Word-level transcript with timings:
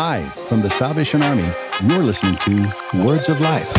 Hi, 0.00 0.28
from 0.48 0.62
the 0.62 0.70
Salvation 0.70 1.24
Army, 1.24 1.52
you're 1.82 2.04
listening 2.04 2.36
to 2.36 2.72
Words 3.04 3.28
of 3.28 3.40
Life. 3.40 3.72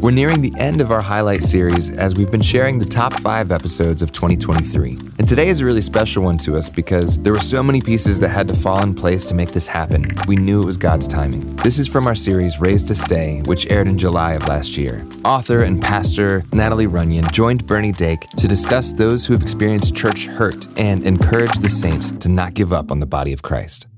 We're 0.00 0.12
nearing 0.12 0.40
the 0.40 0.54
end 0.56 0.80
of 0.80 0.90
our 0.90 1.02
highlight 1.02 1.42
series 1.42 1.90
as 1.90 2.14
we've 2.14 2.30
been 2.30 2.40
sharing 2.40 2.78
the 2.78 2.86
top 2.86 3.12
five 3.20 3.52
episodes 3.52 4.00
of 4.00 4.12
2023. 4.12 4.96
Today 5.26 5.48
is 5.48 5.58
a 5.58 5.64
really 5.64 5.80
special 5.80 6.22
one 6.22 6.38
to 6.38 6.54
us 6.54 6.70
because 6.70 7.18
there 7.18 7.32
were 7.32 7.40
so 7.40 7.60
many 7.60 7.80
pieces 7.80 8.20
that 8.20 8.28
had 8.28 8.46
to 8.46 8.54
fall 8.54 8.80
in 8.84 8.94
place 8.94 9.26
to 9.26 9.34
make 9.34 9.50
this 9.50 9.66
happen. 9.66 10.16
We 10.28 10.36
knew 10.36 10.62
it 10.62 10.66
was 10.66 10.76
God's 10.76 11.08
timing. 11.08 11.56
This 11.56 11.80
is 11.80 11.88
from 11.88 12.06
our 12.06 12.14
series 12.14 12.60
Raised 12.60 12.86
to 12.88 12.94
Stay, 12.94 13.42
which 13.46 13.68
aired 13.68 13.88
in 13.88 13.98
July 13.98 14.34
of 14.34 14.46
last 14.46 14.76
year. 14.76 15.04
Author 15.24 15.64
and 15.64 15.82
pastor 15.82 16.44
Natalie 16.52 16.86
Runion 16.86 17.24
joined 17.32 17.66
Bernie 17.66 17.90
Dake 17.90 18.20
to 18.36 18.46
discuss 18.46 18.92
those 18.92 19.26
who 19.26 19.32
have 19.32 19.42
experienced 19.42 19.96
church 19.96 20.26
hurt 20.26 20.68
and 20.78 21.04
encourage 21.04 21.58
the 21.58 21.68
saints 21.68 22.12
to 22.12 22.28
not 22.28 22.54
give 22.54 22.72
up 22.72 22.92
on 22.92 23.00
the 23.00 23.06
body 23.06 23.32
of 23.32 23.42
Christ. 23.42 23.88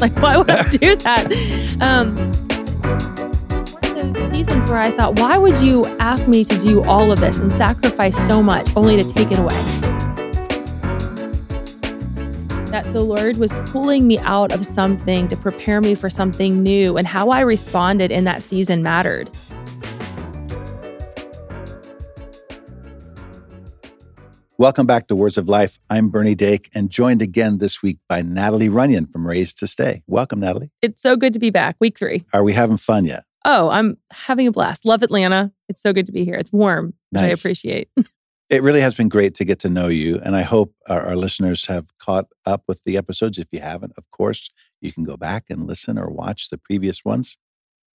Like, 0.00 0.16
why 0.20 0.36
would 0.36 0.50
I 0.50 0.68
do 0.68 0.96
that? 0.96 1.78
Um, 1.80 2.32
those 4.00 4.30
seasons 4.30 4.66
where 4.66 4.78
I 4.78 4.90
thought, 4.90 5.18
why 5.18 5.36
would 5.36 5.58
you 5.58 5.84
ask 5.98 6.26
me 6.26 6.42
to 6.44 6.58
do 6.58 6.82
all 6.84 7.12
of 7.12 7.20
this 7.20 7.38
and 7.38 7.52
sacrifice 7.52 8.16
so 8.26 8.42
much 8.42 8.74
only 8.74 8.96
to 8.96 9.04
take 9.04 9.30
it 9.30 9.38
away? 9.38 9.54
That 12.70 12.90
the 12.92 13.02
Lord 13.02 13.36
was 13.36 13.52
pulling 13.66 14.06
me 14.06 14.18
out 14.20 14.52
of 14.52 14.64
something 14.64 15.28
to 15.28 15.36
prepare 15.36 15.80
me 15.80 15.94
for 15.94 16.08
something 16.08 16.62
new, 16.62 16.96
and 16.96 17.06
how 17.06 17.28
I 17.30 17.40
responded 17.40 18.10
in 18.10 18.24
that 18.24 18.42
season 18.42 18.82
mattered. 18.82 19.30
Welcome 24.56 24.86
back 24.86 25.08
to 25.08 25.16
Words 25.16 25.36
of 25.38 25.48
Life. 25.48 25.80
I'm 25.88 26.10
Bernie 26.10 26.34
Dake 26.34 26.68
and 26.74 26.90
joined 26.90 27.22
again 27.22 27.58
this 27.58 27.82
week 27.82 27.98
by 28.08 28.20
Natalie 28.22 28.68
Runion 28.68 29.06
from 29.06 29.26
Raised 29.26 29.56
to 29.58 29.66
Stay. 29.66 30.02
Welcome, 30.06 30.40
Natalie. 30.40 30.70
It's 30.80 31.02
so 31.02 31.16
good 31.16 31.32
to 31.32 31.38
be 31.38 31.50
back. 31.50 31.76
Week 31.80 31.98
three. 31.98 32.24
Are 32.32 32.44
we 32.44 32.52
having 32.52 32.76
fun 32.76 33.06
yet? 33.06 33.24
Oh, 33.44 33.70
I'm 33.70 33.96
having 34.12 34.46
a 34.46 34.52
blast. 34.52 34.84
Love 34.84 35.02
Atlanta. 35.02 35.52
It's 35.68 35.82
so 35.82 35.92
good 35.92 36.06
to 36.06 36.12
be 36.12 36.24
here. 36.24 36.34
It's 36.34 36.52
warm. 36.52 36.94
Nice. 37.12 37.24
I 37.24 37.28
appreciate. 37.28 37.88
It 38.50 38.64
really 38.64 38.80
has 38.80 38.96
been 38.96 39.08
great 39.08 39.34
to 39.36 39.44
get 39.44 39.60
to 39.60 39.70
know 39.70 39.86
you. 39.86 40.18
And 40.24 40.34
I 40.34 40.42
hope 40.42 40.74
our, 40.88 41.06
our 41.06 41.16
listeners 41.16 41.66
have 41.66 41.96
caught 41.98 42.26
up 42.44 42.64
with 42.66 42.82
the 42.82 42.96
episodes. 42.96 43.38
If 43.38 43.46
you 43.52 43.60
haven't, 43.60 43.92
of 43.96 44.10
course, 44.10 44.50
you 44.80 44.92
can 44.92 45.04
go 45.04 45.16
back 45.16 45.44
and 45.48 45.68
listen 45.68 45.96
or 45.96 46.10
watch 46.10 46.50
the 46.50 46.58
previous 46.58 47.04
ones. 47.04 47.36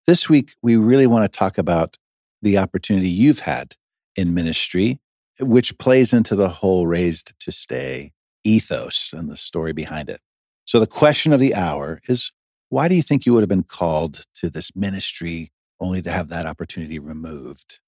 This 0.08 0.30
week, 0.30 0.54
we 0.64 0.78
really 0.78 1.08
want 1.08 1.30
to 1.30 1.38
talk 1.38 1.58
about 1.58 1.98
the 2.42 2.58
opportunity 2.58 3.10
you've 3.10 3.40
had 3.40 3.76
in 4.16 4.34
ministry, 4.34 5.02
which 5.42 5.78
plays 5.78 6.14
into 6.14 6.38
the 6.38 6.48
whole 6.48 6.88
raised 6.88 7.38
to 7.42 7.52
stay 7.52 8.14
ethos 8.46 9.12
and 9.12 9.30
the 9.30 9.36
story 9.36 9.74
behind 9.74 10.10
it. 10.10 10.22
So, 10.64 10.80
the 10.80 10.88
question 10.88 11.34
of 11.34 11.42
the 11.42 11.54
hour 11.54 12.00
is 12.08 12.32
why 12.70 12.88
do 12.88 12.96
you 12.96 13.02
think 13.02 13.26
you 13.26 13.34
would 13.34 13.42
have 13.42 13.50
been 13.50 13.64
called 13.64 14.24
to 14.36 14.50
this 14.50 14.76
ministry 14.76 15.52
only 15.80 16.02
to 16.02 16.12
have 16.12 16.30
that 16.30 16.46
opportunity 16.46 17.00
removed? 17.00 17.80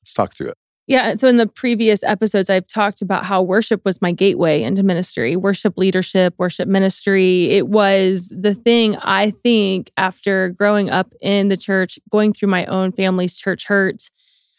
Let's 0.00 0.14
talk 0.14 0.32
through 0.32 0.48
it. 0.48 0.58
Yeah. 0.88 1.16
So 1.16 1.28
in 1.28 1.36
the 1.36 1.46
previous 1.46 2.02
episodes, 2.02 2.48
I've 2.48 2.66
talked 2.66 3.02
about 3.02 3.26
how 3.26 3.42
worship 3.42 3.84
was 3.84 4.00
my 4.00 4.10
gateway 4.10 4.62
into 4.62 4.82
ministry, 4.82 5.36
worship 5.36 5.76
leadership, 5.76 6.34
worship 6.38 6.66
ministry. 6.66 7.50
It 7.50 7.68
was 7.68 8.32
the 8.34 8.54
thing 8.54 8.96
I 8.96 9.30
think 9.30 9.92
after 9.98 10.48
growing 10.48 10.88
up 10.88 11.12
in 11.20 11.48
the 11.48 11.58
church, 11.58 11.98
going 12.10 12.32
through 12.32 12.48
my 12.48 12.64
own 12.66 12.92
family's 12.92 13.34
church 13.34 13.66
hurt. 13.66 14.08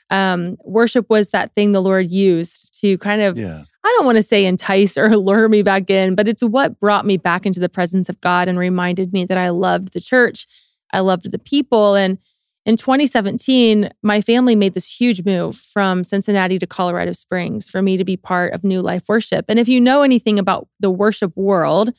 Um, 0.09 0.58
worship 0.64 1.09
was 1.09 1.30
that 1.30 1.53
thing 1.53 1.72
the 1.72 1.81
Lord 1.81 2.12
used 2.12 2.80
to 2.81 2.97
kind 2.97 3.22
of, 3.22 3.38
Yeah. 3.38 3.64
I 3.84 3.96
don't 3.97 4.06
want 4.06 4.18
to 4.18 4.24
say 4.24 4.46
entice 4.46 4.97
or 4.97 5.16
lure 5.18 5.47
me 5.50 5.62
back 5.62 5.90
in, 5.90 6.16
but 6.16 6.28
it's 6.28 6.44
what 6.44 6.80
brought 6.80 7.06
me 7.06 7.18
back 7.18 7.46
into 7.46 7.59
the 7.59 7.70
presence 7.70 8.09
of 8.09 8.19
God 8.22 8.48
and 8.48 8.58
reminded 8.58 9.14
me 9.14 9.25
that 9.25 9.38
I 9.38 9.50
loved 9.50 9.94
the 9.94 10.02
church. 10.02 10.48
I 10.92 11.00
loved 11.00 11.31
the 11.31 11.40
people. 11.40 11.96
And 11.96 12.18
in 12.66 12.75
2017, 12.75 13.90
my 14.03 14.22
family 14.22 14.56
made 14.56 14.74
this 14.74 15.00
huge 15.00 15.25
move 15.25 15.56
from 15.56 16.03
Cincinnati 16.03 16.59
to 16.59 16.68
Colorado 16.68 17.14
Springs 17.14 17.69
for 17.69 17.81
me 17.81 17.98
to 17.98 18.03
be 18.03 18.18
part 18.18 18.53
of 18.53 18.64
New 18.64 18.81
Life 18.81 19.03
Worship. 19.08 19.46
And 19.48 19.58
if 19.58 19.68
you 19.68 19.80
know 19.80 20.02
anything 20.02 20.38
about 20.38 20.68
the 20.80 20.92
worship 20.92 21.36
world, 21.36 21.92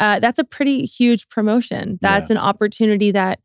uh, 0.00 0.18
that's 0.18 0.38
a 0.38 0.44
pretty 0.44 0.84
huge 0.84 1.28
promotion. 1.28 1.98
That's 2.00 2.30
an 2.30 2.36
opportunity 2.36 3.12
that 3.12 3.38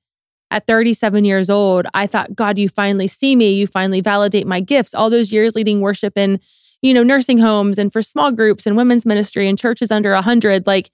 at 0.52 0.66
37 0.68 1.26
years 1.26 1.50
old, 1.50 1.88
I 1.94 2.08
thought, 2.08 2.36
God, 2.36 2.58
you 2.58 2.70
finally 2.70 3.08
see 3.08 3.36
me. 3.36 3.54
You 3.54 3.68
finally 3.68 4.02
validate 4.02 4.48
my 4.48 4.60
gifts. 4.62 4.94
All 4.94 5.10
those 5.10 5.32
years 5.34 5.56
leading 5.56 5.82
worship 5.82 6.18
in, 6.18 6.40
you 6.82 6.94
know, 6.94 7.04
nursing 7.04 7.40
homes 7.40 7.78
and 7.78 7.92
for 7.92 8.02
small 8.02 8.32
groups 8.32 8.66
and 8.66 8.78
women's 8.78 9.06
ministry 9.06 9.48
and 9.50 9.58
churches 9.58 9.92
under 9.92 10.14
100, 10.14 10.66
like 10.66 10.90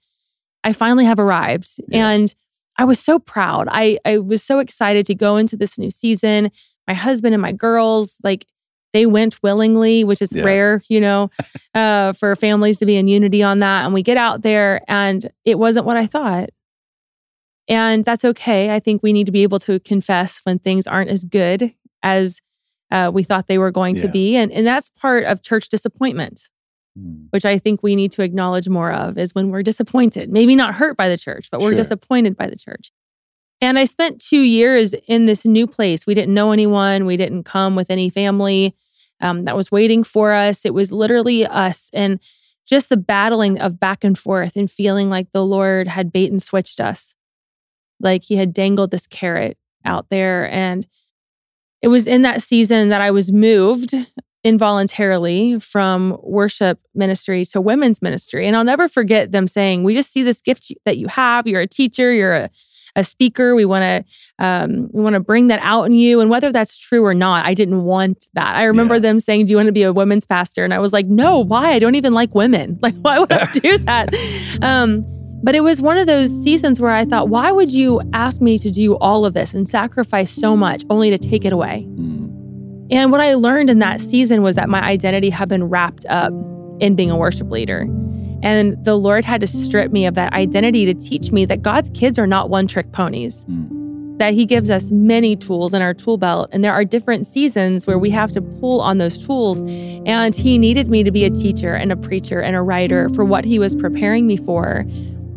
I 0.64 0.72
finally 0.72 1.04
have 1.04 1.18
arrived. 1.20 1.68
Yeah. 1.88 2.08
And 2.08 2.34
I 2.78 2.84
was 2.84 2.98
so 2.98 3.18
proud. 3.20 3.68
I, 3.70 3.98
I 4.04 4.18
was 4.18 4.42
so 4.42 4.58
excited 4.58 5.06
to 5.06 5.14
go 5.14 5.36
into 5.36 5.56
this 5.56 5.78
new 5.78 5.90
season. 5.90 6.50
My 6.88 6.94
husband 6.94 7.34
and 7.34 7.40
my 7.42 7.52
girls, 7.52 8.18
like 8.24 8.46
they 8.92 9.06
went 9.06 9.40
willingly, 9.42 10.02
which 10.04 10.20
is 10.22 10.32
Yeah. 10.32 10.44
rare, 10.44 10.82
you 10.88 11.00
know, 11.00 11.30
uh, 11.74 12.12
for 12.14 12.34
families 12.34 12.78
to 12.78 12.86
be 12.86 12.96
in 12.96 13.06
unity 13.06 13.42
on 13.42 13.60
that. 13.60 13.84
And 13.84 13.94
we 13.94 14.02
get 14.02 14.16
out 14.16 14.42
there 14.42 14.82
and 14.88 15.30
it 15.44 15.58
wasn't 15.58 15.86
what 15.86 15.96
I 15.96 16.06
thought. 16.06 16.50
And 17.68 18.04
that's 18.04 18.24
okay. 18.24 18.74
I 18.74 18.78
think 18.80 19.02
we 19.02 19.12
need 19.12 19.26
to 19.26 19.32
be 19.32 19.42
able 19.42 19.58
to 19.60 19.80
confess 19.80 20.40
when 20.44 20.58
things 20.58 20.86
aren't 20.86 21.10
as 21.10 21.24
good 21.24 21.74
as 22.02 22.40
uh, 22.90 23.10
we 23.12 23.22
thought 23.22 23.46
they 23.46 23.58
were 23.58 23.70
going 23.70 23.96
to 23.96 24.08
be. 24.08 24.36
And, 24.36 24.52
and 24.52 24.66
that's 24.66 24.90
part 24.90 25.24
of 25.24 25.42
church 25.42 25.68
disappointment 25.68 26.48
Hmm. 26.96 27.24
which 27.30 27.44
I 27.44 27.58
think 27.58 27.82
we 27.82 27.96
need 27.96 28.12
to 28.12 28.22
acknowledge 28.22 28.68
more 28.68 28.92
of, 28.92 29.18
is 29.18 29.34
when 29.34 29.50
we're 29.50 29.64
disappointed. 29.64 30.30
Maybe 30.30 30.54
not 30.54 30.76
hurt 30.76 30.96
by 30.96 31.08
the 31.08 31.18
church, 31.18 31.48
but 31.50 31.60
we're 31.60 31.70
Sure. 31.70 31.76
disappointed 31.78 32.36
by 32.36 32.46
the 32.46 32.54
church. 32.54 32.92
And 33.60 33.80
I 33.80 33.84
spent 33.84 34.20
two 34.20 34.40
years 34.42 34.94
in 35.08 35.24
this 35.24 35.44
new 35.44 35.66
place. 35.66 36.06
We 36.06 36.14
didn't 36.14 36.34
know 36.34 36.52
anyone, 36.52 37.04
we 37.04 37.16
didn't 37.16 37.42
come 37.42 37.74
with 37.74 37.90
any 37.90 38.10
family 38.10 38.76
um, 39.20 39.44
that 39.44 39.56
was 39.56 39.72
waiting 39.72 40.04
for 40.04 40.34
us. 40.34 40.64
It 40.64 40.72
was 40.72 40.92
literally 40.92 41.44
us 41.44 41.90
and 41.92 42.20
just 42.64 42.90
the 42.90 42.96
battling 42.96 43.58
of 43.60 43.80
back 43.80 44.04
and 44.04 44.16
forth 44.16 44.54
and 44.54 44.70
feeling 44.70 45.10
like 45.10 45.32
the 45.32 45.44
Lord 45.44 45.88
had 45.88 46.12
bait 46.12 46.30
and 46.30 46.40
switched 46.40 46.78
us, 46.78 47.13
like 48.04 48.22
he 48.24 48.36
had 48.36 48.52
dangled 48.52 48.90
this 48.92 49.06
carrot 49.08 49.58
out 49.84 50.08
there. 50.10 50.48
And 50.50 50.86
it 51.82 51.88
was 51.88 52.06
in 52.06 52.22
that 52.22 52.40
season 52.42 52.88
that 52.90 53.00
I 53.00 53.10
was 53.10 53.32
moved 53.32 53.94
involuntarily 54.44 55.58
from 55.58 56.16
worship 56.22 56.78
ministry 56.94 57.44
to 57.46 57.60
women's 57.60 58.00
ministry. 58.02 58.46
And 58.46 58.54
I'll 58.56 58.64
never 58.64 58.88
forget 58.88 59.32
them 59.32 59.46
saying, 59.46 59.82
We 59.82 59.94
just 59.94 60.12
see 60.12 60.22
this 60.22 60.40
gift 60.40 60.72
that 60.84 60.98
you 60.98 61.08
have. 61.08 61.46
You're 61.46 61.62
a 61.62 61.66
teacher, 61.66 62.12
you're 62.12 62.34
a, 62.34 62.50
a 62.96 63.02
speaker. 63.04 63.54
We 63.54 63.64
want 63.64 63.82
to 63.82 64.14
um, 64.38 64.88
we 64.92 65.02
want 65.02 65.14
to 65.14 65.20
bring 65.20 65.48
that 65.48 65.60
out 65.62 65.84
in 65.84 65.92
you. 65.92 66.20
And 66.20 66.30
whether 66.30 66.52
that's 66.52 66.78
true 66.78 67.04
or 67.04 67.14
not, 67.14 67.44
I 67.46 67.54
didn't 67.54 67.84
want 67.84 68.28
that. 68.34 68.54
I 68.56 68.64
remember 68.64 68.94
Yeah. 68.94 69.00
them 69.00 69.18
saying, 69.18 69.46
Do 69.46 69.50
you 69.52 69.56
want 69.56 69.66
to 69.68 69.72
be 69.72 69.82
a 69.82 69.92
women's 69.92 70.26
pastor? 70.26 70.64
And 70.64 70.72
I 70.74 70.78
was 70.78 70.92
like, 70.92 71.06
No, 71.06 71.38
why? 71.40 71.72
I 71.72 71.78
don't 71.78 71.94
even 71.96 72.14
like 72.14 72.34
women. 72.34 72.78
Like, 72.82 72.94
why 73.02 73.18
would 73.18 73.32
I 73.32 73.46
do 73.52 73.78
that? 73.78 74.08
Um, 74.62 75.04
but 75.44 75.54
it 75.54 75.62
was 75.62 75.82
one 75.82 75.98
of 75.98 76.06
those 76.06 76.30
seasons 76.42 76.80
where 76.80 76.90
I 76.90 77.04
thought, 77.04 77.28
why 77.28 77.52
would 77.52 77.70
you 77.70 78.00
ask 78.14 78.40
me 78.40 78.56
to 78.58 78.70
do 78.70 78.96
all 78.96 79.26
of 79.26 79.34
this 79.34 79.52
and 79.52 79.68
sacrifice 79.68 80.30
so 80.30 80.56
much 80.56 80.84
only 80.88 81.10
to 81.10 81.18
take 81.18 81.44
it 81.44 81.52
away? 81.52 81.82
Hmm. 81.82 82.86
And 82.90 83.12
what 83.12 83.20
I 83.20 83.34
learned 83.34 83.68
in 83.68 83.78
that 83.80 84.00
season 84.00 84.40
was 84.42 84.56
that 84.56 84.70
my 84.70 84.82
identity 84.82 85.28
had 85.28 85.50
been 85.50 85.64
wrapped 85.64 86.06
up 86.06 86.32
in 86.80 86.96
being 86.96 87.10
a 87.10 87.16
worship 87.16 87.50
leader. 87.50 87.82
And 88.42 88.82
the 88.84 88.96
Lord 88.96 89.24
had 89.24 89.42
to 89.42 89.46
strip 89.46 89.92
me 89.92 90.06
of 90.06 90.14
that 90.14 90.32
identity 90.32 90.86
to 90.86 90.94
teach 90.94 91.30
me 91.30 91.44
that 91.44 91.60
God's 91.62 91.90
kids 91.90 92.18
are 92.18 92.26
not 92.26 92.48
one 92.48 92.66
trick 92.66 92.90
ponies, 92.92 93.44
Hmm. 93.44 94.16
that 94.16 94.32
He 94.32 94.46
gives 94.46 94.70
us 94.70 94.90
many 94.90 95.36
tools 95.36 95.74
in 95.74 95.82
our 95.82 95.92
tool 95.92 96.16
belt. 96.16 96.48
And 96.52 96.64
there 96.64 96.72
are 96.72 96.84
different 96.86 97.26
seasons 97.26 97.86
where 97.86 97.98
we 97.98 98.10
have 98.10 98.32
to 98.32 98.40
pull 98.40 98.80
on 98.80 98.96
those 98.98 99.26
tools. 99.26 99.62
And 100.06 100.34
He 100.34 100.56
needed 100.56 100.88
me 100.88 101.04
to 101.04 101.10
be 101.10 101.24
a 101.24 101.30
teacher 101.30 101.74
and 101.74 101.92
a 101.92 101.96
preacher 101.96 102.40
and 102.40 102.56
a 102.56 102.62
writer 102.62 103.10
for 103.10 103.24
what 103.26 103.44
He 103.44 103.58
was 103.58 103.74
preparing 103.74 104.26
me 104.26 104.36
for. 104.38 104.86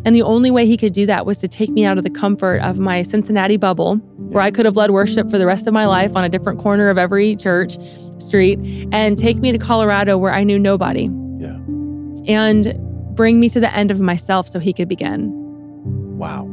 And 0.08 0.16
the 0.16 0.22
only 0.22 0.50
way 0.50 0.64
He 0.64 0.78
could 0.78 0.94
do 0.94 1.04
that 1.04 1.26
was 1.26 1.36
to 1.36 1.48
take 1.48 1.68
me 1.68 1.84
out 1.84 1.98
of 1.98 2.02
the 2.02 2.08
comfort 2.08 2.62
of 2.62 2.78
my 2.78 3.02
Cincinnati 3.02 3.58
bubble, 3.58 3.96
where 3.96 4.42
I 4.42 4.50
could 4.50 4.64
have 4.64 4.74
led 4.74 4.90
worship 4.90 5.30
for 5.30 5.36
the 5.36 5.44
rest 5.44 5.66
of 5.66 5.74
my 5.74 5.84
life 5.84 6.16
on 6.16 6.24
a 6.24 6.30
different 6.30 6.58
corner 6.60 6.88
of 6.88 6.96
every 6.96 7.36
church 7.36 7.76
street, 8.16 8.58
and 8.90 9.18
take 9.18 9.36
me 9.36 9.52
to 9.52 9.58
Colorado 9.58 10.16
where 10.16 10.32
I 10.32 10.44
knew 10.44 10.58
nobody 10.58 11.10
Yeah. 11.38 11.58
and 12.26 12.74
bring 13.14 13.38
me 13.38 13.50
to 13.50 13.60
the 13.60 13.70
end 13.76 13.90
of 13.90 14.00
myself 14.00 14.48
so 14.48 14.58
he 14.58 14.72
could 14.72 14.88
begin. 14.88 15.30
Wow. 16.16 16.48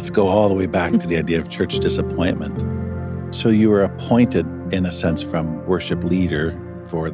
Let's 0.00 0.08
go 0.08 0.28
all 0.28 0.48
the 0.48 0.54
way 0.54 0.66
back 0.66 0.92
to 0.92 1.06
the 1.06 1.18
idea 1.18 1.38
of 1.38 1.50
church 1.50 1.78
disappointment. 1.78 2.64
So 3.34 3.50
you 3.50 3.68
were 3.68 3.82
appointed, 3.82 4.46
in 4.72 4.86
a 4.86 4.92
sense, 4.92 5.20
from 5.20 5.62
worship 5.66 6.02
leader 6.04 6.58
for 6.86 7.08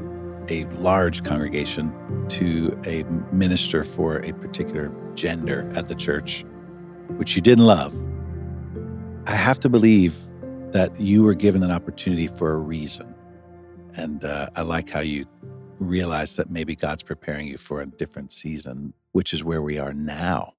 a 0.49 0.65
large 0.67 1.25
congregation 1.25 1.93
to 2.29 2.81
a 2.87 3.03
minister 3.35 3.83
for 3.83 4.19
a 4.19 4.33
particular 4.35 4.95
gender 5.17 5.69
at 5.75 5.89
the 5.89 5.97
church, 5.97 6.45
which 7.17 7.35
you 7.35 7.43
didn't 7.43 7.67
love. 7.67 7.93
I 9.27 9.35
have 9.35 9.59
to 9.61 9.69
believe 9.69 10.15
that 10.71 10.93
you 11.01 11.25
were 11.25 11.35
given 11.35 11.65
an 11.65 11.73
opportunity 11.73 12.29
for 12.29 12.53
a 12.53 12.57
reason. 12.57 13.13
And 13.97 14.23
uh, 14.23 14.51
I 14.55 14.63
like 14.63 14.91
how 14.91 15.01
you 15.01 15.25
realize 15.81 16.37
that 16.37 16.51
maybe 16.51 16.77
God's 16.77 17.03
preparing 17.03 17.49
you 17.49 17.59
for 17.59 17.81
a 17.81 17.87
different 17.87 18.31
season, 18.31 18.95
which 19.11 19.35
is 19.35 19.43
where 19.43 19.61
we 19.61 19.77
are 19.77 19.93
now. 19.93 20.56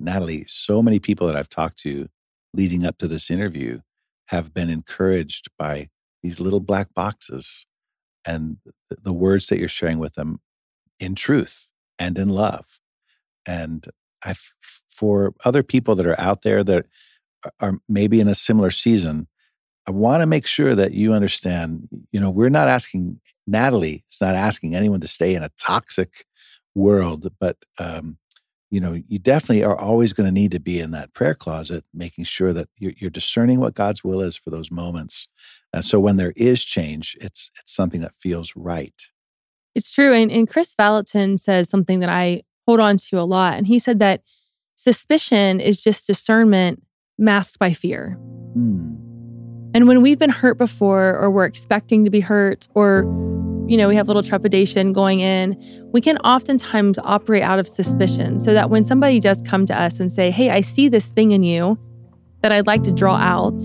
Natalie, 0.00 0.44
so 0.46 0.82
many 0.82 0.98
people 0.98 1.26
that 1.26 1.36
I've 1.36 1.48
talked 1.48 1.78
to 1.80 2.08
leading 2.54 2.84
up 2.84 2.98
to 2.98 3.08
this 3.08 3.30
interview 3.30 3.80
have 4.28 4.54
been 4.54 4.70
encouraged 4.70 5.48
by 5.58 5.88
these 6.22 6.40
little 6.40 6.60
black 6.60 6.94
boxes 6.94 7.66
and 8.26 8.58
the 8.90 9.12
words 9.12 9.48
that 9.48 9.58
you're 9.58 9.68
sharing 9.68 9.98
with 9.98 10.14
them 10.14 10.40
in 10.98 11.14
truth 11.14 11.72
and 11.98 12.18
in 12.18 12.28
love. 12.28 12.78
And 13.46 13.86
I, 14.24 14.34
for 14.88 15.34
other 15.44 15.62
people 15.62 15.94
that 15.94 16.06
are 16.06 16.20
out 16.20 16.42
there 16.42 16.62
that 16.64 16.86
are 17.60 17.78
maybe 17.88 18.20
in 18.20 18.28
a 18.28 18.34
similar 18.34 18.70
season, 18.70 19.28
I 19.88 19.92
want 19.92 20.20
to 20.20 20.26
make 20.26 20.46
sure 20.46 20.74
that 20.74 20.92
you 20.92 21.14
understand, 21.14 21.88
you 22.12 22.20
know, 22.20 22.30
we're 22.30 22.50
not 22.50 22.68
asking, 22.68 23.20
Natalie 23.46 24.04
is 24.10 24.20
not 24.20 24.34
asking 24.34 24.74
anyone 24.74 25.00
to 25.00 25.08
stay 25.08 25.34
in 25.34 25.42
a 25.42 25.50
toxic 25.58 26.26
world, 26.74 27.32
but, 27.40 27.56
um, 27.78 28.18
you 28.70 28.80
know, 28.80 29.00
you 29.08 29.18
definitely 29.18 29.64
are 29.64 29.78
always 29.78 30.12
going 30.12 30.28
to 30.28 30.32
need 30.32 30.52
to 30.52 30.60
be 30.60 30.78
in 30.78 30.92
that 30.92 31.12
prayer 31.12 31.34
closet, 31.34 31.84
making 31.92 32.24
sure 32.24 32.52
that 32.52 32.68
you're, 32.78 32.92
you're 32.96 33.10
discerning 33.10 33.58
what 33.58 33.74
God's 33.74 34.04
will 34.04 34.20
is 34.20 34.36
for 34.36 34.50
those 34.50 34.70
moments. 34.70 35.28
And 35.72 35.84
so 35.84 35.98
when 35.98 36.16
there 36.16 36.32
is 36.36 36.64
change, 36.64 37.16
it's 37.20 37.50
it's 37.60 37.74
something 37.74 38.00
that 38.00 38.14
feels 38.14 38.54
right. 38.56 38.94
It's 39.74 39.92
true. 39.92 40.12
And, 40.12 40.30
and 40.30 40.48
Chris 40.48 40.74
Valentin 40.74 41.36
says 41.36 41.68
something 41.68 42.00
that 42.00 42.08
I 42.08 42.42
hold 42.66 42.80
on 42.80 42.96
to 42.96 43.20
a 43.20 43.22
lot. 43.22 43.56
And 43.56 43.66
he 43.66 43.78
said 43.78 43.98
that 44.00 44.22
suspicion 44.76 45.60
is 45.60 45.82
just 45.82 46.06
discernment 46.06 46.82
masked 47.18 47.58
by 47.58 47.72
fear. 47.72 48.18
Hmm. 48.54 48.94
And 49.72 49.86
when 49.86 50.02
we've 50.02 50.18
been 50.18 50.30
hurt 50.30 50.58
before, 50.58 51.16
or 51.16 51.30
we're 51.30 51.44
expecting 51.44 52.04
to 52.04 52.10
be 52.10 52.20
hurt, 52.20 52.66
or 52.74 53.04
you 53.70 53.76
know, 53.76 53.86
we 53.86 53.94
have 53.94 54.08
a 54.08 54.10
little 54.10 54.24
trepidation 54.24 54.92
going 54.92 55.20
in, 55.20 55.56
we 55.92 56.00
can 56.00 56.18
oftentimes 56.18 56.98
operate 56.98 57.44
out 57.44 57.60
of 57.60 57.68
suspicion. 57.68 58.40
So 58.40 58.52
that 58.52 58.68
when 58.68 58.84
somebody 58.84 59.20
does 59.20 59.40
come 59.42 59.64
to 59.66 59.80
us 59.80 60.00
and 60.00 60.10
say, 60.10 60.32
Hey, 60.32 60.50
I 60.50 60.60
see 60.60 60.88
this 60.88 61.10
thing 61.10 61.30
in 61.30 61.44
you 61.44 61.78
that 62.40 62.50
I'd 62.50 62.66
like 62.66 62.82
to 62.82 62.90
draw 62.90 63.14
out, 63.14 63.62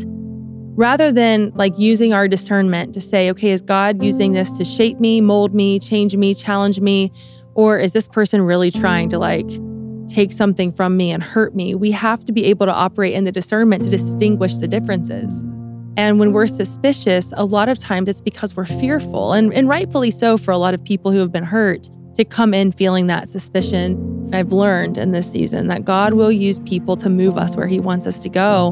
rather 0.78 1.12
than 1.12 1.52
like 1.56 1.80
using 1.80 2.14
our 2.14 2.28
discernment 2.28 2.94
to 2.94 3.02
say, 3.02 3.32
Okay, 3.32 3.50
is 3.50 3.64
God 3.64 4.04
using 4.04 4.34
this 4.34 4.56
to 4.60 4.64
shape 4.64 5.00
me, 5.00 5.22
mold 5.22 5.56
me, 5.56 5.80
change 5.80 6.16
me, 6.16 6.36
challenge 6.36 6.80
me? 6.80 7.12
Or 7.56 7.80
is 7.80 7.94
this 7.94 8.08
person 8.08 8.44
really 8.44 8.70
trying 8.70 9.10
to 9.10 9.18
like 9.18 9.50
take 10.08 10.32
something 10.32 10.72
from 10.72 10.98
me 10.98 11.10
and 11.10 11.24
hurt 11.24 11.56
me? 11.56 11.74
We 11.74 11.90
have 11.94 12.24
to 12.26 12.32
be 12.32 12.46
able 12.46 12.68
to 12.68 12.74
operate 12.74 13.16
in 13.16 13.24
the 13.24 13.32
discernment 13.32 13.86
to 13.86 13.90
distinguish 13.90 14.54
the 14.58 14.68
differences. 14.68 15.44
And 15.98 16.20
when 16.20 16.34
we're 16.34 16.48
suspicious, 16.48 17.34
a 17.38 17.46
lot 17.46 17.70
of 17.70 17.78
times 17.78 18.10
it's 18.10 18.22
because 18.22 18.56
we're 18.56 18.66
fearful, 18.66 19.34
and, 19.34 19.54
and 19.54 19.70
rightfully 19.70 20.12
so 20.12 20.38
for 20.38 20.52
a 20.52 20.58
lot 20.58 20.74
of 20.74 20.84
people 20.84 21.12
who 21.12 21.20
have 21.20 21.32
been 21.32 21.44
hurt 21.44 21.90
to 22.16 22.26
come 22.26 22.54
in 22.54 22.72
feeling 22.72 23.08
that 23.08 23.28
suspicion. 23.28 24.30
I've 24.34 24.52
learned 24.52 24.98
in 24.98 25.12
this 25.12 25.32
season 25.32 25.68
that 25.68 25.86
God 25.86 26.14
will 26.14 26.32
use 26.32 26.60
people 26.60 26.98
to 26.98 27.10
move 27.10 27.38
us 27.38 27.56
where 27.56 27.68
He 27.68 27.80
wants 27.80 28.08
us 28.08 28.20
to 28.22 28.30
go. 28.30 28.72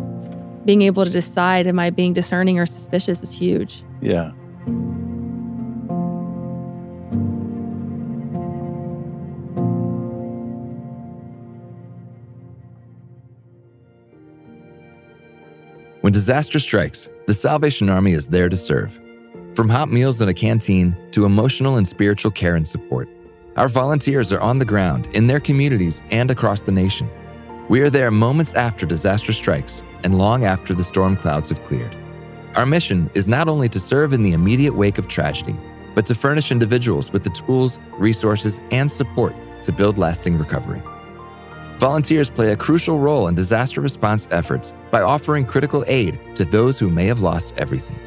Being 0.66 0.82
able 0.82 1.06
to 1.06 1.12
decide, 1.12 1.68
am 1.68 1.80
I 1.80 1.90
being 1.90 2.14
discerning 2.14 2.60
or 2.60 2.66
suspicious, 2.66 3.22
is 3.24 3.38
huge. 3.38 3.84
Yeah. 4.02 4.32
When 16.04 16.12
disaster 16.12 16.60
strikes, 16.60 17.10
the 17.28 17.34
Salvation 17.34 17.90
Army 17.90 18.12
is 18.12 18.28
there 18.28 18.50
to 18.50 18.58
serve. 18.58 19.00
From 19.56 19.70
hot 19.70 19.90
meals 19.90 20.20
in 20.20 20.28
a 20.28 20.34
canteen 20.34 20.98
to 21.12 21.24
emotional 21.24 21.78
and 21.78 21.88
spiritual 21.88 22.30
care 22.30 22.58
and 22.58 22.68
support, 22.68 23.08
our 23.56 23.70
volunteers 23.70 24.34
are 24.34 24.42
on 24.42 24.60
the 24.60 24.66
ground 24.66 25.08
in 25.14 25.28
their 25.28 25.40
communities 25.40 26.04
and 26.12 26.30
across 26.30 26.60
the 26.60 26.74
nation. 26.74 27.10
We 27.70 27.80
are 27.80 27.90
there 27.90 28.12
moments 28.12 28.54
after 28.54 28.86
disaster 28.86 29.32
strikes 29.32 29.82
and 30.04 30.18
long 30.18 30.44
after 30.44 30.74
the 30.74 30.84
storm 30.84 31.16
clouds 31.16 31.48
have 31.48 31.64
cleared. 31.64 31.96
Our 32.58 32.66
mission 32.66 33.10
is 33.14 33.30
not 33.30 33.48
only 33.48 33.70
to 33.70 33.80
serve 33.80 34.12
in 34.12 34.24
the 34.24 34.34
immediate 34.34 34.76
wake 34.76 34.98
of 34.98 35.08
tragedy, 35.08 35.56
but 35.96 36.06
to 36.08 36.16
furnish 36.16 36.52
individuals 36.52 37.14
with 37.14 37.24
the 37.24 37.30
tools, 37.30 37.80
resources, 37.94 38.60
and 38.72 38.92
support 38.92 39.34
to 39.62 39.72
build 39.72 39.98
lasting 39.98 40.38
recovery. 40.38 40.82
Volunteers 41.84 42.30
play 42.30 42.54
a 42.54 42.56
crucial 42.56 42.98
role 42.98 43.28
in 43.28 43.36
disaster 43.36 43.82
response 43.82 44.26
efforts 44.32 44.74
by 44.90 45.02
offering 45.02 45.44
critical 45.44 45.84
aid 45.90 46.18
to 46.34 46.46
those 46.46 46.80
who 46.80 46.90
may 46.90 47.08
have 47.08 47.20
lost 47.20 47.58
everything. 47.58 48.00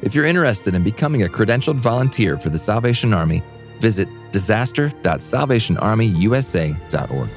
If 0.00 0.14
you're 0.14 0.26
interested 0.26 0.76
in 0.76 0.84
becoming 0.84 1.24
a 1.24 1.26
credentialed 1.26 1.78
volunteer 1.78 2.38
for 2.38 2.50
the 2.50 2.58
Salvation 2.58 3.12
Army, 3.12 3.42
visit 3.80 4.08
disaster.salvationarmyusa.org. 4.30 7.30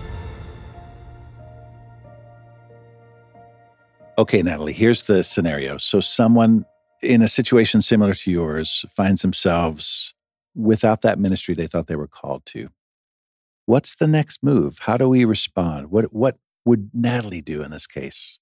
Okay, 4.19 4.43
Natalie, 4.43 4.73
here's 4.73 5.01
the 5.05 5.23
scenario. 5.23 5.79
So, 5.79 5.99
someone 5.99 6.65
in 7.01 7.23
a 7.23 7.27
situation 7.27 7.81
similar 7.81 8.13
to 8.13 8.29
yours 8.29 8.85
finds 8.89 9.23
themselves 9.23 10.13
without 10.53 11.01
that 11.01 11.17
ministry 11.17 11.55
they 11.55 11.65
thought 11.65 11.87
they 11.87 11.95
were 11.95 12.07
called 12.07 12.45
to. 12.45 12.69
What's 13.65 13.95
the 13.95 14.07
next 14.07 14.44
move? 14.44 14.80
How 14.81 14.98
do 14.98 15.07
we 15.07 15.25
respond? 15.25 15.89
What 15.89 16.13
what 16.13 16.38
would 16.65 16.92
Natalie 16.94 17.42
do 17.42 17.62
in 17.62 17.71
this 17.71 17.88
case? 17.88 18.39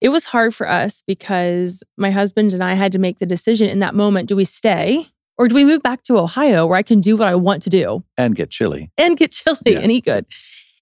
It 0.00 0.08
was 0.08 0.26
hard 0.26 0.54
for 0.54 0.68
us 0.68 1.02
because 1.06 1.84
my 1.96 2.10
husband 2.10 2.52
and 2.54 2.64
I 2.64 2.74
had 2.74 2.92
to 2.92 2.98
make 2.98 3.18
the 3.18 3.26
decision 3.26 3.68
in 3.68 3.78
that 3.80 3.94
moment 3.94 4.28
do 4.28 4.34
we 4.34 4.44
stay 4.44 5.06
or 5.38 5.48
do 5.48 5.54
we 5.54 5.64
move 5.64 5.82
back 5.82 6.02
to 6.04 6.18
Ohio 6.18 6.66
where 6.66 6.76
I 6.76 6.82
can 6.82 7.00
do 7.00 7.16
what 7.16 7.28
I 7.28 7.34
want 7.34 7.62
to 7.62 7.70
do 7.70 8.04
and 8.18 8.34
get 8.34 8.50
chilly 8.50 8.90
and 8.98 9.16
get 9.16 9.30
chilly 9.30 9.58
yeah. 9.66 9.78
and 9.80 9.92
eat 9.92 10.04
good? 10.04 10.26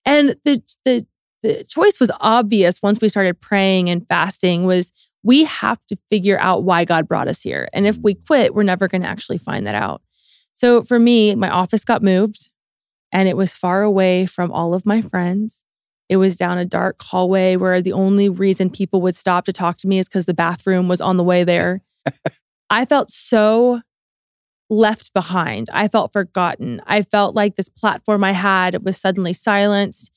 And 0.04 0.36
the 0.44 0.62
the 0.84 1.06
the 1.42 1.64
choice 1.64 1.98
was 1.98 2.10
obvious 2.20 2.82
once 2.82 3.00
we 3.00 3.08
started 3.08 3.40
praying 3.40 3.88
and 3.90 4.06
fasting 4.06 4.64
was 4.64 4.92
we 5.22 5.44
have 5.44 5.84
to 5.86 5.96
figure 6.08 6.38
out 6.38 6.64
why 6.64 6.84
God 6.84 7.06
brought 7.08 7.28
us 7.28 7.42
here. 7.42 7.68
And 7.72 7.86
if 7.86 7.98
we 8.02 8.14
mm. 8.14 8.26
quit, 8.26 8.54
we're 8.54 8.62
never 8.62 8.88
going 8.88 9.02
to 9.02 9.08
actually 9.08 9.38
find 9.38 9.66
that 9.66 9.74
out. 9.74 10.02
So 10.54 10.82
for 10.82 10.98
me, 10.98 11.34
my 11.34 11.50
office 11.50 11.84
got 11.84 12.02
moved 12.02 12.50
and 13.12 13.28
it 13.28 13.36
was 13.36 13.54
far 13.54 13.82
away 13.82 14.26
from 14.26 14.52
all 14.52 14.74
of 14.74 14.86
my 14.86 15.00
friends. 15.00 15.64
It 16.08 16.16
was 16.16 16.36
down 16.36 16.58
a 16.58 16.64
dark 16.64 17.00
hallway 17.00 17.56
where 17.56 17.80
the 17.80 17.92
only 17.92 18.28
reason 18.28 18.70
people 18.70 19.00
would 19.02 19.14
stop 19.14 19.44
to 19.44 19.52
talk 19.52 19.76
to 19.78 19.88
me 19.88 19.98
is 19.98 20.08
because 20.08 20.26
the 20.26 20.34
bathroom 20.34 20.88
was 20.88 21.00
on 21.00 21.16
the 21.16 21.24
way 21.24 21.44
there. 21.44 21.82
I 22.70 22.84
felt 22.84 23.10
so 23.10 23.80
left 24.68 25.12
behind. 25.12 25.68
I 25.72 25.88
felt 25.88 26.12
forgotten. 26.12 26.80
I 26.86 27.02
felt 27.02 27.34
like 27.34 27.56
this 27.56 27.68
platform 27.68 28.24
I 28.24 28.32
had 28.32 28.84
was 28.84 28.96
suddenly 28.96 29.32
silenced. 29.32 30.10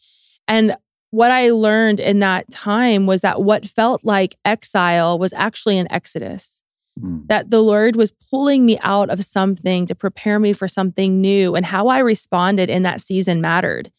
And 0.48 0.76
what 1.12 1.32
I 1.32 1.52
learned 1.52 2.00
in 2.00 2.20
that 2.20 2.50
time 2.50 3.06
was 3.06 3.22
that 3.22 3.42
what 3.42 3.66
felt 3.66 4.04
like 4.04 4.36
exile 4.44 5.20
was 5.20 5.34
actually 5.34 5.78
an 5.78 5.92
exodus. 5.92 6.63
Mm. 7.00 7.28
That 7.28 7.50
the 7.50 7.62
Lord 7.62 7.96
was 7.96 8.12
pulling 8.12 8.66
me 8.66 8.78
out 8.82 9.10
of 9.10 9.20
something 9.22 9.86
to 9.88 9.96
prepare 9.96 10.40
me 10.40 10.54
for 10.54 10.68
something 10.68 11.20
new, 11.20 11.56
and 11.56 11.66
how 11.66 11.88
I 11.88 12.00
responded 12.00 12.70
in 12.70 12.84
that 12.84 13.02
season 13.02 13.42
mattered. 13.42 13.92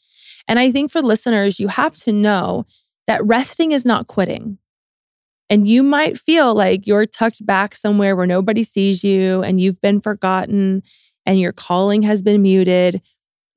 And 0.47 0.59
I 0.59 0.71
think 0.71 0.91
for 0.91 1.03
listeners, 1.03 1.59
you 1.59 1.69
have 1.69 1.97
to 1.99 2.13
know 2.13 2.67
that 3.07 3.25
resting 3.25 3.73
is 3.73 3.85
not 3.85 4.07
quitting. 4.07 4.59
And 5.51 5.69
you 5.69 5.83
might 5.83 6.19
feel 6.19 6.55
like 6.55 6.87
you're 6.87 7.07
tucked 7.07 7.45
back 7.45 7.75
somewhere 7.75 8.17
where 8.17 8.27
nobody 8.27 8.63
sees 8.63 9.05
you 9.05 9.43
and 9.43 9.61
you've 9.61 9.81
been 9.81 10.01
forgotten 10.01 10.83
and 11.27 11.39
your 11.39 11.53
calling 11.53 12.03
has 12.03 12.23
been 12.23 12.43
muted. 12.43 13.03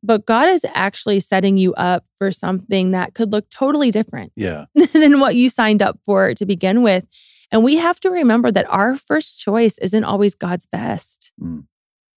But 0.04 0.26
God 0.26 0.50
is 0.50 0.66
actually 0.74 1.20
setting 1.20 1.58
you 1.58 1.74
up 1.76 2.06
for 2.18 2.32
something 2.32 2.92
that 2.92 3.14
could 3.14 3.32
look 3.32 3.50
totally 3.50 3.92
different 3.92 4.32
yeah. 4.36 4.66
than 4.94 5.20
what 5.20 5.36
you 5.36 5.50
signed 5.50 5.82
up 5.82 6.00
for 6.06 6.34
to 6.34 6.46
begin 6.46 6.82
with. 6.82 7.06
And 7.52 7.64
we 7.64 7.78
have 7.78 8.00
to 8.02 8.10
remember 8.10 8.52
that 8.52 8.70
our 8.70 8.98
first 8.98 9.40
choice 9.40 9.78
isn't 9.78 10.04
always 10.04 10.36
God's 10.36 10.66
best. 10.66 11.32
Mm. 11.42 11.66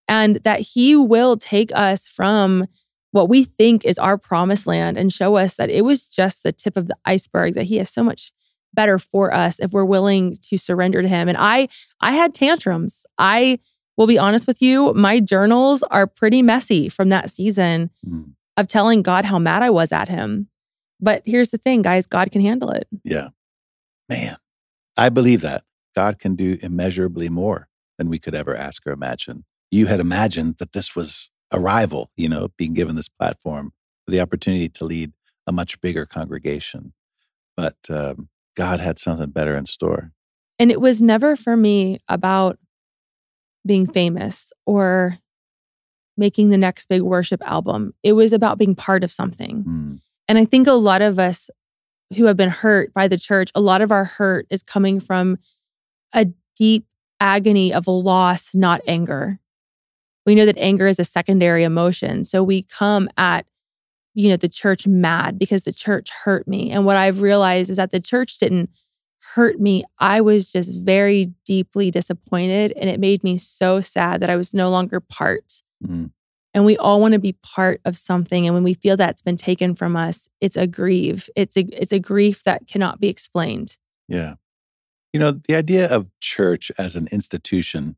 And 0.08 0.36
that 0.36 0.60
He 0.60 0.96
will 0.96 1.36
take 1.36 1.70
us 1.74 2.08
from 2.08 2.66
what 3.12 3.28
we 3.28 3.44
think 3.44 3.84
is 3.84 3.98
our 3.98 4.18
promised 4.18 4.66
land 4.66 4.96
and 4.96 5.12
show 5.12 5.36
us 5.36 5.54
that 5.56 5.70
it 5.70 5.84
was 5.84 6.08
just 6.08 6.42
the 6.42 6.52
tip 6.52 6.76
of 6.76 6.88
the 6.88 6.96
iceberg, 7.04 7.54
that 7.54 7.64
He 7.64 7.76
has 7.76 7.88
so 7.88 8.02
much 8.02 8.32
better 8.72 8.98
for 8.98 9.34
us 9.34 9.58
if 9.60 9.72
we're 9.72 9.84
willing 9.84 10.36
to 10.42 10.56
surrender 10.56 11.02
to 11.02 11.08
Him. 11.08 11.28
And 11.28 11.38
I 11.38 11.68
I 12.00 12.12
had 12.12 12.34
tantrums. 12.34 13.06
I 13.18 13.58
will 13.96 14.06
be 14.06 14.18
honest 14.18 14.46
with 14.46 14.62
you, 14.62 14.94
my 14.94 15.20
journals 15.20 15.82
are 15.84 16.06
pretty 16.06 16.42
messy 16.42 16.88
from 16.88 17.10
that 17.10 17.30
season 17.30 17.90
mm. 18.06 18.32
of 18.56 18.66
telling 18.66 19.02
God 19.02 19.26
how 19.26 19.38
mad 19.38 19.62
I 19.62 19.70
was 19.70 19.92
at 19.92 20.08
Him 20.08 20.48
But 21.00 21.22
here's 21.24 21.50
the 21.50 21.58
thing, 21.58 21.82
guys 21.82 22.06
God 22.06 22.30
can 22.30 22.40
handle 22.40 22.70
it. 22.70 22.86
Yeah. 23.04 23.28
Man, 24.08 24.36
I 25.00 25.08
believe 25.08 25.40
that. 25.40 25.64
God 25.96 26.18
can 26.18 26.36
do 26.36 26.58
immeasurably 26.60 27.30
more 27.30 27.68
than 27.96 28.10
we 28.10 28.18
could 28.18 28.34
ever 28.34 28.54
ask 28.54 28.86
or 28.86 28.92
imagine. 28.92 29.46
You 29.70 29.86
had 29.86 29.98
imagined 29.98 30.56
that 30.58 30.74
this 30.74 30.94
was 30.94 31.30
a 31.50 31.58
rival, 31.58 32.10
you 32.18 32.28
know, 32.28 32.48
being 32.58 32.74
given 32.74 32.96
this 32.96 33.08
platform 33.08 33.72
for 34.04 34.10
the 34.10 34.20
opportunity 34.20 34.68
to 34.68 34.84
lead 34.84 35.12
a 35.46 35.52
much 35.52 35.80
bigger 35.80 36.04
congregation. 36.04 36.92
But 37.56 37.76
um, 37.88 38.28
God 38.54 38.80
had 38.80 38.98
something 38.98 39.30
better 39.30 39.56
in 39.56 39.64
store. 39.64 40.12
And 40.58 40.70
it 40.70 40.82
was 40.82 41.00
never 41.00 41.34
for 41.34 41.56
me 41.56 42.00
about 42.06 42.58
being 43.66 43.86
famous 43.86 44.52
or 44.66 45.16
making 46.18 46.50
the 46.50 46.58
next 46.58 46.90
big 46.90 47.00
worship 47.00 47.40
album. 47.46 47.94
It 48.02 48.12
was 48.12 48.34
about 48.34 48.58
being 48.58 48.74
part 48.74 49.02
of 49.02 49.10
something. 49.10 49.64
Mm. 49.64 50.00
And 50.28 50.36
I 50.36 50.44
think 50.44 50.66
a 50.66 50.72
lot 50.72 51.00
of 51.00 51.18
us 51.18 51.48
who 52.16 52.24
have 52.26 52.36
been 52.36 52.50
hurt 52.50 52.92
by 52.92 53.08
the 53.08 53.18
church, 53.18 53.50
a 53.54 53.60
lot 53.60 53.82
of 53.82 53.92
our 53.92 54.04
hurt 54.04 54.46
is 54.50 54.62
coming 54.62 55.00
from 55.00 55.38
a 56.12 56.26
deep 56.56 56.86
agony 57.20 57.72
of 57.72 57.86
loss, 57.86 58.54
not 58.54 58.80
anger. 58.86 59.38
We 60.26 60.34
know 60.34 60.46
that 60.46 60.58
anger 60.58 60.86
is 60.86 60.98
a 60.98 61.04
secondary 61.04 61.64
emotion. 61.64 62.24
So 62.24 62.42
we 62.42 62.62
come 62.62 63.08
at, 63.16 63.46
you 64.14 64.28
know, 64.28 64.36
the 64.36 64.48
church 64.48 64.86
mad 64.86 65.38
because 65.38 65.62
the 65.62 65.72
church 65.72 66.10
hurt 66.24 66.48
me. 66.48 66.70
And 66.70 66.84
what 66.84 66.96
I've 66.96 67.22
realized 67.22 67.70
is 67.70 67.76
that 67.76 67.90
the 67.90 68.00
church 68.00 68.38
didn't 68.38 68.70
hurt 69.34 69.60
me. 69.60 69.84
I 69.98 70.20
was 70.20 70.50
just 70.50 70.84
very 70.84 71.34
deeply 71.44 71.90
disappointed. 71.90 72.72
And 72.76 72.90
it 72.90 73.00
made 73.00 73.22
me 73.22 73.36
so 73.36 73.80
sad 73.80 74.20
that 74.20 74.30
I 74.30 74.36
was 74.36 74.52
no 74.52 74.70
longer 74.70 75.00
part. 75.00 75.62
Mm. 75.86 76.10
And 76.52 76.64
we 76.64 76.76
all 76.76 77.00
want 77.00 77.14
to 77.14 77.20
be 77.20 77.36
part 77.42 77.80
of 77.84 77.96
something. 77.96 78.44
And 78.46 78.54
when 78.54 78.64
we 78.64 78.74
feel 78.74 78.96
that's 78.96 79.22
been 79.22 79.36
taken 79.36 79.74
from 79.74 79.96
us, 79.96 80.28
it's 80.40 80.56
a 80.56 80.66
grief. 80.66 81.28
It's 81.36 81.56
a 81.56 81.60
it's 81.80 81.92
a 81.92 82.00
grief 82.00 82.42
that 82.44 82.66
cannot 82.66 83.00
be 83.00 83.08
explained. 83.08 83.78
Yeah. 84.08 84.34
You 85.12 85.20
know, 85.20 85.32
the 85.32 85.56
idea 85.56 85.88
of 85.88 86.08
church 86.20 86.70
as 86.78 86.96
an 86.96 87.08
institution 87.12 87.96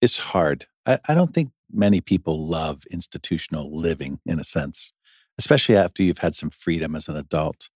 is 0.00 0.18
hard. 0.18 0.66
I, 0.86 0.98
I 1.08 1.14
don't 1.14 1.32
think 1.32 1.50
many 1.72 2.00
people 2.00 2.46
love 2.46 2.84
institutional 2.90 3.74
living 3.74 4.20
in 4.26 4.38
a 4.38 4.44
sense, 4.44 4.92
especially 5.38 5.76
after 5.76 6.02
you've 6.02 6.18
had 6.18 6.34
some 6.34 6.50
freedom 6.50 6.94
as 6.94 7.08
an 7.08 7.16
adult. 7.16 7.70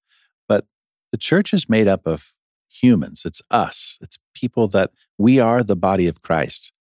But 0.48 0.66
the 1.10 1.18
church 1.18 1.52
is 1.52 1.68
made 1.68 1.88
up 1.88 2.06
of 2.06 2.34
humans, 2.68 3.22
it's 3.24 3.42
us, 3.50 3.98
it's 4.00 4.18
people 4.34 4.68
that 4.68 4.90
we 5.16 5.40
are 5.40 5.64
the 5.64 5.76
body 5.76 6.06
of 6.06 6.22
Christ. 6.22 6.72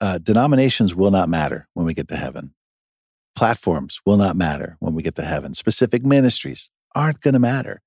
Uh, 0.00 0.18
denominations 0.18 0.94
will 0.94 1.10
not 1.10 1.28
matter 1.28 1.68
when 1.74 1.86
we 1.86 1.94
get 1.94 2.08
to 2.08 2.16
heaven. 2.16 2.54
Platforms 3.36 4.00
will 4.06 4.16
not 4.16 4.36
matter 4.36 4.76
when 4.78 4.94
we 4.94 5.02
get 5.02 5.16
to 5.16 5.22
heaven. 5.22 5.54
Specific 5.54 6.04
ministries 6.04 6.70
aren't 6.94 7.20
going 7.20 7.34
to 7.34 7.40
matter. 7.40 7.82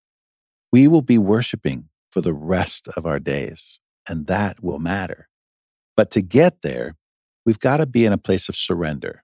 We 0.71 0.87
will 0.87 1.01
be 1.01 1.17
worshiping 1.17 1.89
for 2.11 2.21
the 2.21 2.33
rest 2.33 2.87
of 2.97 3.05
our 3.05 3.19
days, 3.19 3.79
and 4.09 4.27
that 4.27 4.61
will 4.61 4.79
matter. 4.79 5.29
But 5.95 6.11
to 6.11 6.21
get 6.21 6.61
there, 6.61 6.95
we've 7.45 7.59
got 7.59 7.77
to 7.77 7.85
be 7.85 8.05
in 8.05 8.13
a 8.13 8.17
place 8.17 8.49
of 8.49 8.55
surrender. 8.55 9.23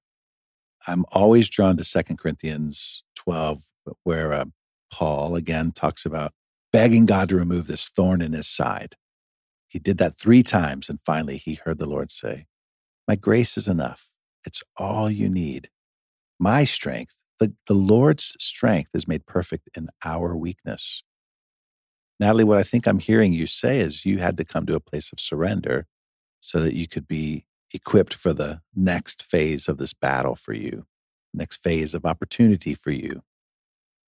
I'm 0.88 1.06
always 1.12 1.50
drawn 1.50 1.78
to 1.78 1.84
2 1.84 2.16
Corinthians 2.16 3.04
12, 3.16 3.72
where 4.04 4.34
uh, 4.34 4.46
Paul 4.92 5.36
again 5.36 5.72
talks 5.72 6.06
about 6.06 6.32
begging 6.72 7.06
God 7.06 7.30
to 7.30 7.36
remove 7.36 7.68
this 7.68 7.90
thorn 7.90 8.22
in 8.22 8.34
his 8.34 8.48
side. 8.48 8.96
He 9.68 9.80
did 9.80 9.98
that 9.98 10.18
three 10.18 10.44
times, 10.44 10.90
and 10.90 11.00
finally 11.06 11.38
he 11.38 11.60
heard 11.64 11.80
the 11.80 11.90
Lord 11.90 12.12
say, 12.12 12.46
My 13.08 13.16
grace 13.16 13.58
is 13.58 13.68
enough. 13.68 14.12
It's 14.46 14.62
all 14.78 15.10
you 15.10 15.30
need. 15.30 15.70
My 16.44 16.66
strength, 16.66 17.18
the, 17.40 17.54
the 17.68 17.74
Lord's 17.74 18.36
strength 18.38 18.90
is 18.94 19.08
made 19.08 19.26
perfect 19.26 19.70
in 19.78 19.88
our 20.04 20.36
weakness. 20.36 21.02
Natalie, 22.20 22.44
what 22.44 22.58
I 22.58 22.64
think 22.64 22.86
I'm 22.86 23.00
hearing 23.00 23.32
you 23.32 23.48
say 23.48 23.80
is 23.80 24.06
you 24.06 24.18
had 24.18 24.36
to 24.36 24.44
come 24.44 24.66
to 24.66 24.76
a 24.76 24.82
place 24.82 25.14
of 25.14 25.22
surrender 25.22 25.88
so 26.42 26.60
that 26.60 26.74
you 26.76 26.86
could 26.86 27.08
be 27.08 27.46
equipped 27.74 28.14
for 28.14 28.34
the 28.34 28.60
next 28.76 29.24
phase 29.24 29.70
of 29.70 29.78
this 29.78 29.94
battle 29.94 30.36
for 30.36 30.52
you, 30.52 30.86
next 31.34 31.64
phase 31.64 31.94
of 31.94 32.06
opportunity 32.06 32.74
for 32.74 32.92
you. 32.92 33.24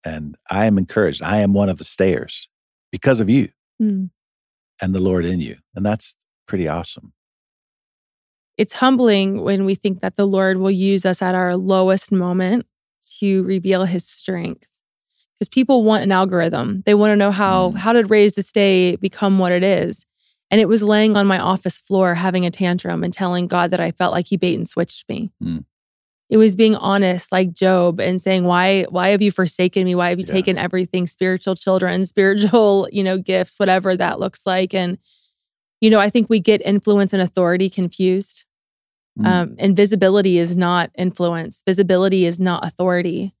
And 0.04 0.36
I 0.50 0.66
am 0.66 0.76
encouraged. 0.76 1.22
I 1.22 1.38
am 1.38 1.54
one 1.54 1.70
of 1.70 1.78
the 1.78 1.84
stayers 1.84 2.50
because 2.92 3.18
of 3.18 3.30
you 3.30 3.48
Mm. 3.80 4.10
and 4.82 4.94
the 4.94 5.00
Lord 5.00 5.24
in 5.24 5.40
you. 5.40 5.56
And 5.74 5.86
that's 5.86 6.16
pretty 6.46 6.68
awesome. 6.68 7.14
It's 8.56 8.74
humbling 8.74 9.42
when 9.42 9.64
we 9.64 9.74
think 9.74 10.00
that 10.00 10.16
the 10.16 10.26
Lord 10.26 10.56
will 10.58 10.70
use 10.70 11.04
us 11.04 11.20
at 11.22 11.34
our 11.34 11.56
lowest 11.56 12.10
moment 12.10 12.66
to 13.18 13.42
reveal 13.44 13.84
his 13.84 14.06
strength. 14.06 14.66
Because 15.38 15.48
people 15.50 15.84
want 15.84 16.02
an 16.02 16.12
algorithm. 16.12 16.82
They 16.86 16.94
want 16.94 17.10
to 17.12 17.16
know 17.16 17.30
how 17.30 17.72
Mm. 17.72 17.76
how 17.78 17.92
did 17.92 18.10
Raise 18.10 18.32
to 18.34 18.42
Stay 18.42 18.96
become 18.96 19.38
what 19.38 19.52
it 19.52 19.62
is. 19.62 20.06
And 20.50 20.60
it 20.60 20.68
was 20.68 20.82
laying 20.82 21.16
on 21.16 21.26
my 21.26 21.38
office 21.38 21.76
floor 21.76 22.14
having 22.14 22.46
a 22.46 22.50
tantrum 22.50 23.04
and 23.04 23.12
telling 23.12 23.46
God 23.46 23.70
that 23.72 23.80
I 23.80 23.90
felt 23.90 24.12
like 24.14 24.26
he 24.28 24.36
bait 24.38 24.54
and 24.54 24.66
switched 24.66 25.06
me. 25.08 25.30
Mm. 25.42 25.64
It 26.30 26.38
was 26.38 26.56
being 26.56 26.74
honest 26.74 27.30
like 27.30 27.52
Job 27.52 28.00
and 28.00 28.18
saying, 28.20 28.44
Why, 28.44 28.84
why 28.88 29.08
have 29.10 29.20
you 29.20 29.30
forsaken 29.30 29.84
me? 29.84 29.94
Why 29.94 30.08
have 30.08 30.18
you 30.18 30.24
Yeah. 30.26 30.32
taken 30.32 30.56
everything, 30.56 31.06
spiritual 31.06 31.54
children, 31.54 32.06
spiritual, 32.14 32.88
you 32.90 33.04
know, 33.04 33.18
gifts, 33.18 33.58
whatever 33.58 33.94
that 33.96 34.18
looks 34.18 34.46
like. 34.46 34.72
And, 34.74 34.96
you 35.82 35.90
know, 35.90 36.00
I 36.00 36.08
think 36.08 36.30
we 36.30 36.40
get 36.40 36.62
influence 36.64 37.12
and 37.12 37.20
authority 37.20 37.68
confused. 37.68 38.44
Mm. 39.18 39.26
Um, 39.26 39.54
and 39.58 39.74
visibility 39.76 40.38
is 40.38 40.56
not 40.56 40.90
influence, 40.96 41.62
visibility 41.66 42.24
is 42.26 42.38
not 42.38 42.66
authority. 42.66 43.32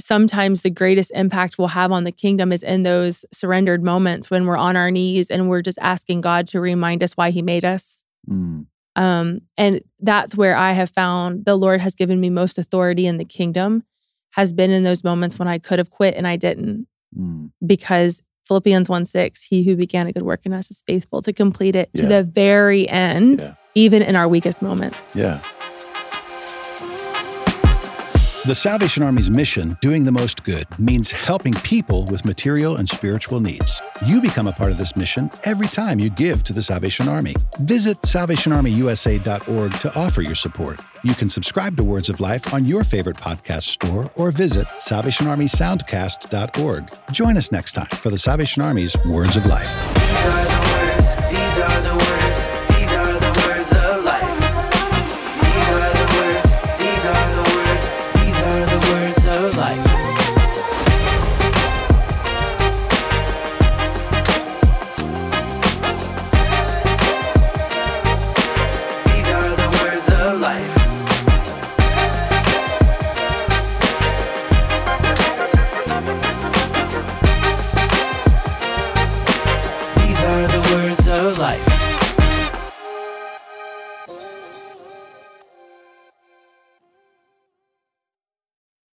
Sometimes 0.00 0.62
the 0.62 0.70
greatest 0.70 1.12
impact 1.14 1.58
we'll 1.58 1.68
have 1.68 1.92
on 1.92 2.04
the 2.04 2.10
kingdom 2.12 2.50
is 2.50 2.62
in 2.62 2.82
those 2.82 3.24
surrendered 3.32 3.84
moments 3.84 4.30
when 4.30 4.46
we're 4.46 4.56
on 4.56 4.74
our 4.76 4.90
knees 4.90 5.30
and 5.30 5.48
we're 5.48 5.62
just 5.62 5.78
asking 5.80 6.22
God 6.22 6.48
to 6.48 6.60
remind 6.60 7.02
us 7.04 7.12
why 7.12 7.30
He 7.30 7.42
made 7.42 7.64
us. 7.64 8.02
Mm. 8.28 8.66
Um, 8.96 9.40
and 9.56 9.80
that's 10.00 10.36
where 10.36 10.56
I 10.56 10.72
have 10.72 10.90
found 10.90 11.44
the 11.44 11.56
Lord 11.56 11.80
has 11.80 11.94
given 11.94 12.20
me 12.20 12.30
most 12.30 12.58
authority 12.58 13.06
in 13.06 13.16
the 13.18 13.24
kingdom, 13.24 13.84
has 14.32 14.52
been 14.52 14.70
in 14.70 14.82
those 14.82 15.04
moments 15.04 15.38
when 15.38 15.46
I 15.48 15.58
could 15.58 15.78
have 15.78 15.90
quit 15.90 16.14
and 16.16 16.26
I 16.26 16.36
didn't, 16.36 16.86
Mm. 17.16 17.50
because 17.64 18.22
Philippians 18.52 18.86
1 18.90 19.06
6, 19.06 19.44
He 19.44 19.62
who 19.64 19.76
began 19.76 20.06
a 20.06 20.12
good 20.12 20.24
work 20.24 20.44
in 20.44 20.52
us 20.52 20.70
is 20.70 20.82
faithful 20.86 21.22
to 21.22 21.32
complete 21.32 21.74
it 21.74 21.88
to 21.94 22.02
Yeah. 22.02 22.08
the 22.08 22.22
very 22.22 22.86
end, 22.86 23.40
Yeah. 23.40 23.52
even 23.74 24.02
in 24.02 24.14
our 24.14 24.28
weakest 24.28 24.60
moments. 24.60 25.16
Yeah. 25.16 25.40
The 28.44 28.56
Salvation 28.56 29.04
Army's 29.04 29.30
mission, 29.30 29.78
doing 29.80 30.04
the 30.04 30.10
most 30.10 30.42
good, 30.42 30.66
means 30.76 31.12
helping 31.12 31.54
people 31.54 32.06
with 32.06 32.24
material 32.24 32.74
and 32.74 32.88
spiritual 32.88 33.38
needs. 33.38 33.80
You 34.04 34.20
become 34.20 34.48
a 34.48 34.52
part 34.52 34.72
of 34.72 34.78
this 34.78 34.96
mission 34.96 35.30
every 35.44 35.68
time 35.68 36.00
you 36.00 36.10
give 36.10 36.42
to 36.44 36.52
the 36.52 36.60
Salvation 36.60 37.08
Army. 37.08 37.36
Visit 37.60 38.00
salvationarmyusa.org 38.00 39.72
to 39.78 39.96
offer 39.96 40.22
your 40.22 40.34
support. 40.34 40.80
You 41.04 41.14
can 41.14 41.28
subscribe 41.28 41.76
to 41.76 41.84
Words 41.84 42.08
of 42.08 42.18
Life 42.18 42.52
on 42.52 42.66
your 42.66 42.82
favorite 42.82 43.16
podcast 43.16 43.62
store 43.62 44.10
or 44.16 44.32
visit 44.32 44.66
salvationarmysoundcast.org. 44.80 46.90
Join 47.12 47.36
us 47.36 47.52
next 47.52 47.74
time 47.74 47.86
for 47.86 48.10
the 48.10 48.18
Salvation 48.18 48.64
Army's 48.64 48.96
Words 49.06 49.36
of 49.36 49.46
Life. 49.46 49.72